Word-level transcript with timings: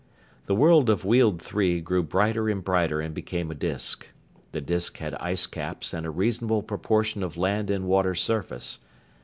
The 0.47 0.55
world 0.55 0.89
of 0.89 1.05
Weald 1.05 1.39
Three 1.39 1.79
grew 1.79 2.01
brighter 2.01 2.49
and 2.49 2.63
brighter 2.63 3.01
and 3.01 3.13
became 3.13 3.51
a 3.51 3.53
disk. 3.53 4.09
The 4.51 4.59
disk 4.59 4.97
had 4.97 5.13
icecaps 5.21 5.93
and 5.93 6.07
a 6.07 6.09
reasonable 6.09 6.63
proportion 6.63 7.21
of 7.21 7.37
land 7.37 7.69
and 7.69 7.85
water 7.85 8.15
surface. 8.15 8.79